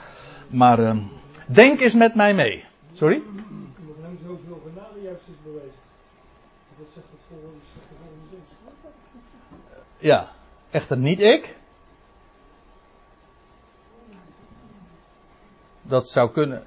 [0.49, 1.03] Maar uh,
[1.47, 2.65] denk eens met mij mee.
[2.93, 3.23] Sorry?
[5.11, 5.73] Juist is.
[6.79, 7.59] Dat zegt het volgende.
[9.99, 10.29] Ja,
[10.71, 11.57] echter niet ik.
[15.83, 16.65] Dat zou kunnen.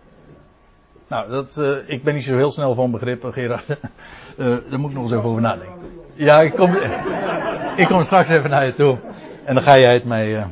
[1.07, 3.69] Nou, dat, uh, ik ben niet zo heel snel van begrip, Gerard.
[3.69, 3.77] Uh,
[4.69, 6.01] daar moet ik nog eens even over nadenken.
[6.13, 6.75] Ja, ik kom,
[7.81, 8.97] ik kom straks even naar je toe.
[9.43, 10.45] En dan ga jij het mij uh,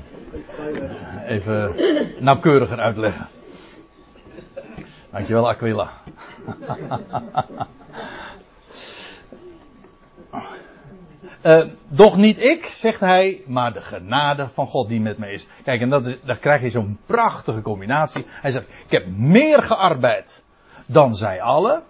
[1.25, 1.75] even
[2.19, 3.27] nauwkeuriger uitleggen.
[5.11, 5.91] Dankjewel, Aquila.
[11.45, 15.47] Uh, doch niet ik, zegt hij, maar de genade van God die met mij is.
[15.63, 18.25] Kijk, en dat is, daar krijg je zo'n prachtige combinatie.
[18.27, 20.43] Hij zegt, ik heb meer gearbeid
[20.85, 21.83] dan zij allen.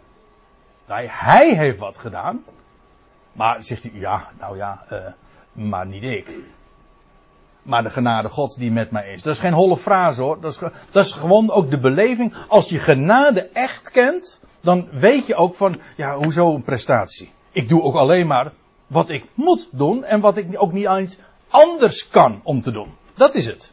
[0.85, 2.43] Hij, hij heeft wat gedaan.
[3.31, 5.05] Maar zegt hij, ja, nou ja, uh,
[5.51, 6.37] maar niet ik.
[7.63, 9.21] Maar de genade Gods die met mij is.
[9.21, 10.41] Dat is geen holle frase hoor.
[10.41, 10.57] Dat is,
[10.91, 12.33] dat is gewoon ook de beleving.
[12.47, 17.31] Als je genade echt kent, dan weet je ook van, ja, hoezo een prestatie?
[17.51, 18.51] Ik doe ook alleen maar
[18.87, 21.17] wat ik moet doen en wat ik ook niet eens
[21.49, 22.93] anders kan om te doen.
[23.13, 23.71] Dat is het.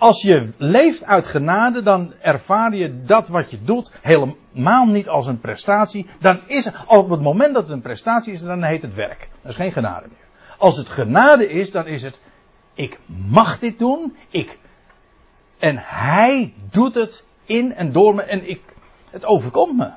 [0.00, 5.26] Als je leeft uit genade, dan ervaar je dat wat je doet helemaal niet als
[5.26, 6.06] een prestatie.
[6.20, 9.28] Dan is het, op het moment dat het een prestatie is, dan heet het werk.
[9.42, 10.28] Dat is geen genade meer.
[10.58, 12.20] Als het genade is, dan is het,
[12.74, 14.58] ik mag dit doen, ik,
[15.58, 18.60] en hij doet het in en door me en ik,
[19.10, 19.90] het overkomt me.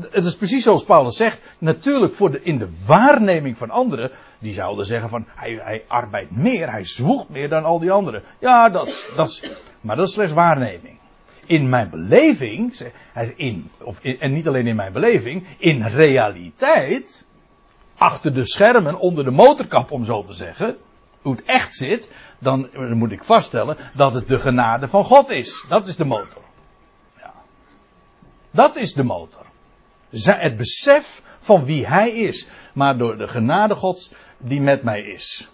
[0.00, 1.40] Het is precies zoals Paulus zegt.
[1.58, 4.10] Natuurlijk voor de, in de waarneming van anderen.
[4.38, 8.22] Die zouden zeggen van hij, hij arbeidt meer, hij zwoegt meer dan al die anderen.
[8.38, 9.42] Ja, dat, dat
[9.80, 10.98] maar dat is slechts waarneming.
[11.46, 12.90] In mijn beleving,
[13.36, 17.26] in, of en niet alleen in mijn beleving, in realiteit,
[17.96, 20.76] achter de schermen, onder de motorkap om zo te zeggen,
[21.22, 25.64] hoe het echt zit, dan moet ik vaststellen dat het de genade van God is.
[25.68, 26.42] Dat is de motor.
[27.16, 27.32] Ja.
[28.50, 29.46] Dat is de motor
[30.24, 35.50] het besef van wie hij is, maar door de genade Gods die met mij is.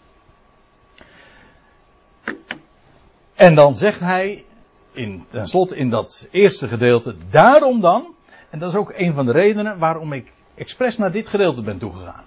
[3.35, 4.45] En dan zegt hij,
[4.93, 8.15] in, tenslotte in dat eerste gedeelte, daarom dan,
[8.51, 11.79] en dat is ook een van de redenen waarom ik expres naar dit gedeelte ben
[11.79, 12.25] toegegaan.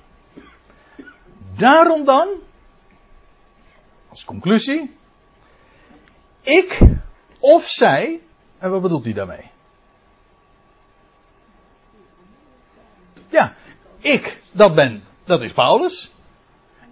[1.58, 2.28] Daarom dan,
[4.10, 4.96] als conclusie,
[6.42, 6.82] ik
[7.40, 8.22] of zij,
[8.58, 9.52] en wat bedoelt hij daarmee?
[13.28, 13.56] Ja,
[14.00, 16.12] ik, dat ben, dat is Paulus.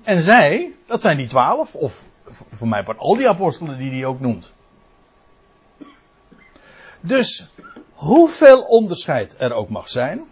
[0.03, 4.19] En zij, dat zijn die twaalf, of voor mij al die apostelen die hij ook
[4.19, 4.53] noemt.
[7.01, 7.47] Dus,
[7.93, 10.27] hoeveel onderscheid er ook mag zijn,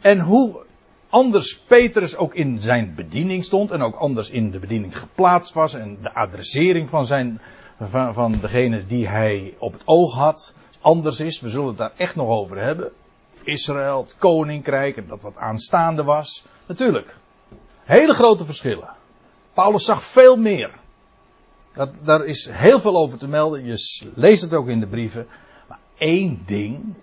[0.00, 0.65] en hoe
[1.08, 5.74] anders Petrus ook in zijn bediening stond, en ook anders in de bediening geplaatst was,
[5.74, 7.40] en de adressering van zijn,
[7.80, 11.92] van, van degene die hij op het oog had, anders is, we zullen het daar
[11.96, 12.92] echt nog over hebben.
[13.42, 16.44] Israël, het koninkrijk en dat wat aanstaande was.
[16.66, 17.16] Natuurlijk.
[17.84, 18.96] Hele grote verschillen.
[19.52, 20.70] Paulus zag veel meer.
[21.72, 23.64] Dat, daar is heel veel over te melden.
[23.64, 25.26] Je leest het ook in de brieven.
[25.68, 26.94] Maar één ding,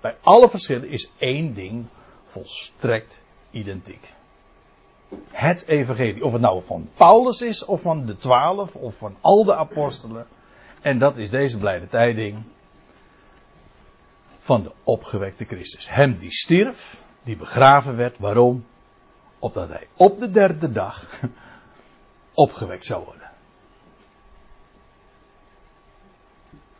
[0.00, 1.86] bij alle verschillen is één ding
[2.24, 3.22] volstrekt
[3.58, 4.14] identiek.
[5.30, 6.24] Het evangelie.
[6.24, 10.26] Of het nou van Paulus is, of van de twaalf, of van al de apostelen.
[10.80, 12.42] En dat is deze blijde tijding
[14.38, 15.88] van de opgewekte Christus.
[15.88, 18.18] Hem die stierf, die begraven werd.
[18.18, 18.66] Waarom?
[19.38, 21.20] Opdat hij op de derde dag
[22.34, 23.30] opgewekt zou worden.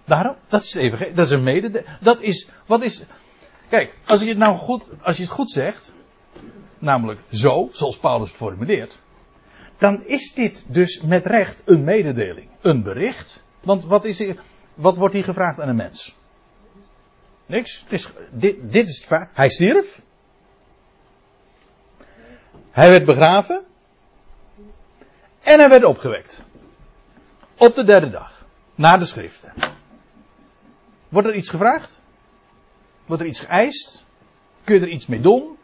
[0.05, 3.05] Daarom, dat is even, dat is een mede, dat is, wat is,
[3.69, 5.93] kijk, als je het nou goed, als je het goed zegt,
[6.79, 9.01] namelijk zo, zoals Paulus formuleert,
[9.79, 13.43] dan is dit dus met recht een mededeling, een bericht.
[13.61, 14.23] Want wat, is
[14.75, 16.17] wat wordt hier gevraagd aan een mens?
[17.47, 17.85] Niks.
[18.31, 19.29] Dit, dit is het feit.
[19.33, 20.03] Hij stierf.
[22.71, 23.67] Hij werd begraven.
[25.41, 26.45] En hij werd opgewekt.
[27.57, 28.47] Op de derde dag.
[28.75, 29.53] Na de schriften.
[31.09, 32.01] Wordt er iets gevraagd?
[33.07, 34.07] Wordt er iets geëist?
[34.65, 35.59] Kun je er iets mee doen?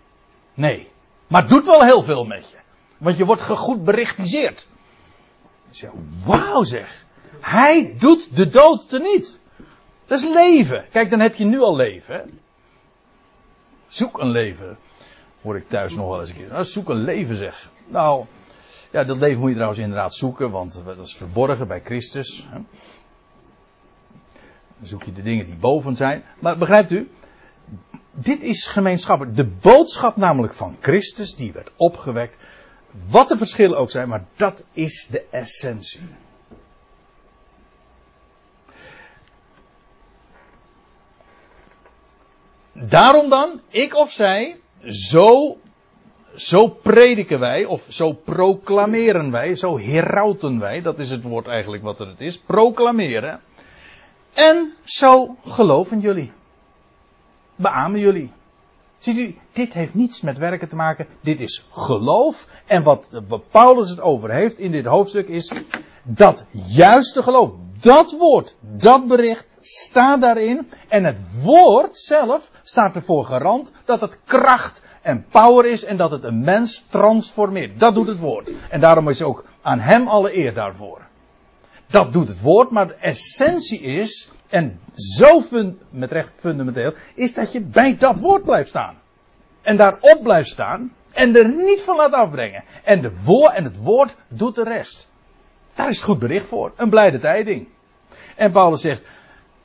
[0.54, 0.90] Nee.
[1.26, 2.56] Maar doet wel heel veel met je.
[2.98, 4.68] Want je wordt goed berichtiseerd.
[5.68, 5.84] Dus
[6.24, 7.04] wauw zeg.
[7.40, 9.40] Hij doet de dood teniet.
[10.06, 10.84] Dat is leven.
[10.90, 12.40] Kijk, dan heb je nu al leven.
[13.88, 14.78] Zoek een leven.
[15.42, 16.48] Hoor ik thuis nog wel eens een keer.
[16.48, 17.70] Nou, zoek een leven zeg.
[17.86, 18.24] Nou,
[18.90, 22.46] ja, dat leven moet je trouwens inderdaad zoeken, want dat is verborgen bij Christus.
[22.50, 22.58] Hè?
[24.78, 26.24] Dan zoek je de dingen die boven zijn.
[26.38, 27.10] Maar begrijpt u?
[28.14, 29.36] Dit is gemeenschappelijk.
[29.36, 32.36] De boodschap namelijk van Christus, die werd opgewekt.
[33.08, 36.00] Wat de verschillen ook zijn, maar dat is de essentie.
[42.72, 45.58] Daarom dan, ik of zij, zo,
[46.34, 51.82] zo prediken wij, of zo proclameren wij, zo herauten wij, dat is het woord eigenlijk
[51.82, 53.40] wat het is, proclameren.
[54.32, 56.32] En zo geloven jullie.
[57.56, 58.30] Beamen jullie.
[58.98, 61.06] Ziet u, dit heeft niets met werken te maken.
[61.20, 62.46] Dit is geloof.
[62.66, 65.52] En wat, wat Paulus het over heeft in dit hoofdstuk is
[66.02, 67.52] dat juiste geloof.
[67.80, 70.70] Dat woord, dat bericht staat daarin.
[70.88, 76.10] En het woord zelf staat ervoor garant dat het kracht en power is en dat
[76.10, 77.80] het een mens transformeert.
[77.80, 78.50] Dat doet het woord.
[78.70, 81.00] En daarom is ook aan hem alle eer daarvoor.
[81.86, 85.42] Dat doet het woord, maar de essentie is, en zo
[85.90, 88.96] met recht fundamenteel, is dat je bij dat woord blijft staan.
[89.62, 92.64] En daarop blijft staan en er niet van laat afbrengen.
[92.82, 95.08] En, de woord, en het woord doet de rest.
[95.74, 96.72] Daar is het goed bericht voor.
[96.76, 97.68] Een blijde tijding.
[98.36, 99.02] En Paulus zegt,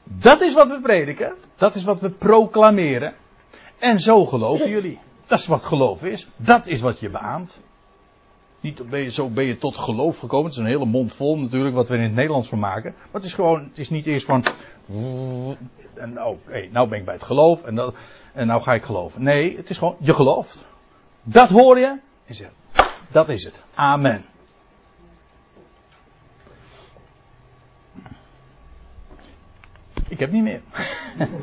[0.03, 1.34] dat is wat we prediken.
[1.55, 3.13] Dat is wat we proclameren.
[3.80, 4.99] En zo geloven jullie.
[5.27, 6.27] Dat is wat geloof is.
[6.36, 7.59] Dat is wat je beaamt.
[8.62, 10.45] Niet ben je, zo ben je tot geloof gekomen.
[10.45, 12.93] Het is een hele mond vol natuurlijk wat we in het Nederlands van maken.
[12.97, 14.45] Maar het is gewoon, het is niet eerst van.
[15.93, 17.95] En nou, hey, nou ben ik bij het geloof en, dat,
[18.34, 19.24] en nou ga ik geloven.
[19.24, 20.66] Nee, het is gewoon, je gelooft.
[21.24, 21.99] Dat hoor je.
[22.26, 22.49] En zeg,
[23.12, 23.64] dat is het.
[23.74, 24.26] Amen.
[30.07, 30.62] Ik heb niet meer.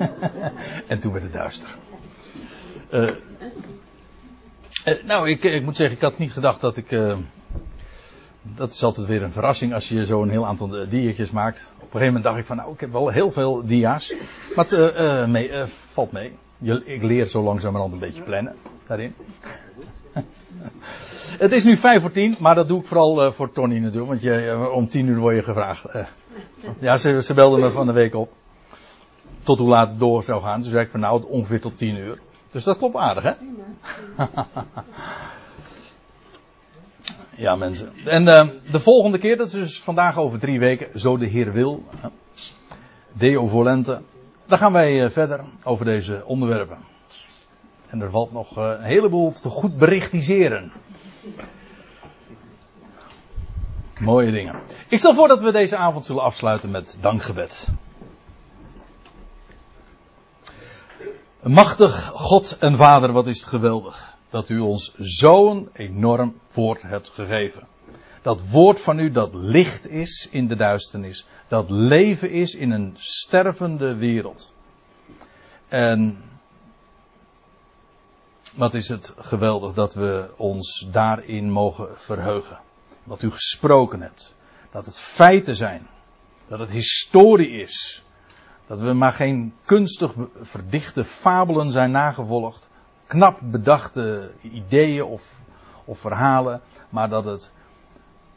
[0.86, 1.68] en toen werd het duister.
[2.92, 3.10] Uh,
[4.86, 6.90] uh, nou, ik, ik, moet zeggen, ik had niet gedacht dat ik.
[6.90, 7.16] Uh,
[8.42, 11.70] dat is altijd weer een verrassing als je zo'n heel aantal diertjes maakt.
[11.74, 14.14] Op een gegeven moment dacht ik van, nou, ik heb wel heel veel dia's.
[14.54, 14.66] Maar
[15.68, 16.32] valt mee.
[16.84, 18.54] Ik leer zo langzamerhand een beetje plannen
[18.86, 19.14] daarin.
[21.44, 24.08] het is nu vijf voor tien, maar dat doe ik vooral voor Tony natuurlijk.
[24.08, 25.84] Want je, om tien uur word je gevraagd.
[26.78, 28.32] ja, ze, ze belde me van de week op
[29.46, 30.62] tot hoe laat het door zou gaan.
[30.62, 32.18] Toen zei ik van nou ongeveer tot 10 uur.
[32.50, 33.32] Dus dat klopt aardig hè?
[37.44, 37.92] ja mensen.
[38.04, 41.52] En uh, de volgende keer, dat is dus vandaag over drie weken, zo de Heer
[41.52, 41.84] wil.
[43.12, 44.02] Deo volente.
[44.46, 46.78] Dan gaan wij uh, verder over deze onderwerpen.
[47.86, 50.72] En er valt nog uh, een heleboel te goed berichtiseren.
[53.98, 54.54] Mooie dingen.
[54.88, 57.68] Ik stel voor dat we deze avond zullen afsluiten met dankgebed.
[61.46, 67.08] Machtig God en Vader, wat is het geweldig dat u ons zo'n enorm woord hebt
[67.08, 67.66] gegeven.
[68.22, 72.94] Dat woord van u dat licht is in de duisternis, dat leven is in een
[72.98, 74.54] stervende wereld.
[75.68, 76.22] En
[78.54, 82.58] wat is het geweldig dat we ons daarin mogen verheugen.
[83.04, 84.34] Wat u gesproken hebt.
[84.70, 85.86] Dat het feiten zijn.
[86.48, 88.04] Dat het historie is.
[88.66, 92.68] Dat we maar geen kunstig verdichte fabelen zijn nagevolgd.
[93.06, 95.42] Knap bedachte ideeën of,
[95.84, 96.60] of verhalen.
[96.88, 97.52] Maar dat het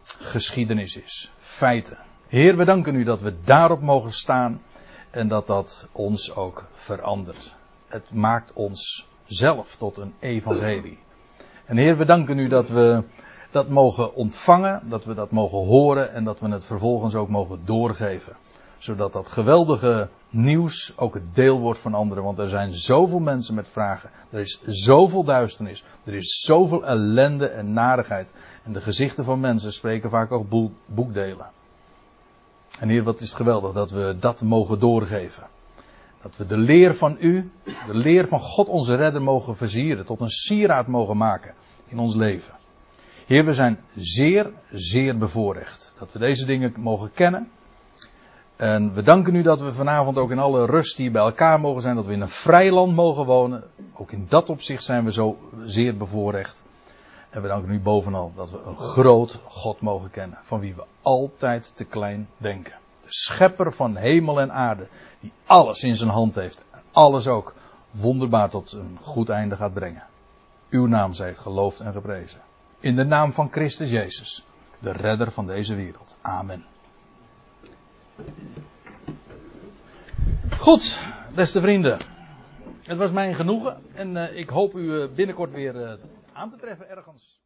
[0.03, 1.32] geschiedenis is.
[1.38, 1.97] Feiten.
[2.27, 4.61] Heer, we danken u dat we daarop mogen staan.
[5.09, 7.55] En dat dat ons ook verandert.
[7.88, 10.99] Het maakt ons zelf tot een evangelie.
[11.65, 13.03] En Heer, we danken u dat we
[13.51, 14.89] dat mogen ontvangen.
[14.89, 16.13] Dat we dat mogen horen.
[16.13, 18.36] En dat we het vervolgens ook mogen doorgeven
[18.80, 22.23] Zodat dat geweldige nieuws ook het deel wordt van anderen.
[22.23, 24.09] Want er zijn zoveel mensen met vragen.
[24.30, 25.84] Er is zoveel duisternis.
[26.03, 28.34] Er is zoveel ellende en narigheid.
[28.63, 31.49] En de gezichten van mensen spreken vaak ook boekdelen.
[32.80, 35.47] En hier, wat is het geweldig dat we dat mogen doorgeven.
[36.21, 40.05] Dat we de leer van u, de leer van God onze redder mogen versieren.
[40.05, 41.53] Tot een sieraad mogen maken
[41.88, 42.53] in ons leven.
[43.25, 45.93] Heer, we zijn zeer, zeer bevoorrecht.
[45.99, 47.49] Dat we deze dingen mogen kennen.
[48.60, 51.82] En we danken u dat we vanavond ook in alle rust hier bij elkaar mogen
[51.82, 51.95] zijn.
[51.95, 53.64] Dat we in een vrij land mogen wonen.
[53.93, 56.64] Ook in dat opzicht zijn we zo zeer bevoorrecht.
[57.30, 60.39] En we danken u bovenal dat we een groot God mogen kennen.
[60.41, 62.74] Van wie we altijd te klein denken.
[63.01, 64.88] De schepper van hemel en aarde.
[65.20, 66.64] Die alles in zijn hand heeft.
[66.72, 67.53] En alles ook
[67.91, 70.03] wonderbaar tot een goed einde gaat brengen.
[70.70, 72.39] Uw naam zij geloofd en geprezen.
[72.80, 74.45] In de naam van Christus Jezus.
[74.80, 76.18] De redder van deze wereld.
[76.22, 76.66] Amen.
[80.57, 80.99] Goed,
[81.36, 81.99] beste vrienden.
[82.84, 85.93] Het was mij een genoegen en uh, ik hoop u uh, binnenkort weer uh,
[86.34, 87.38] aan te treffen ergens.